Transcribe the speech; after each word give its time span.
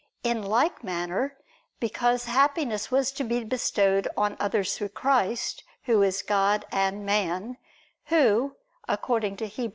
In 0.23 0.41
like 0.41 0.83
manner, 0.83 1.37
because 1.79 2.25
Happiness 2.25 2.89
was 2.89 3.11
to 3.11 3.23
be 3.23 3.43
bestowed 3.43 4.07
on 4.17 4.35
others 4.39 4.75
through 4.75 4.89
Christ, 4.89 5.63
who 5.83 6.01
is 6.01 6.23
God 6.23 6.65
and 6.71 7.05
Man, 7.05 7.57
"Who," 8.05 8.55
according 8.87 9.37
to 9.37 9.47
Heb. 9.47 9.69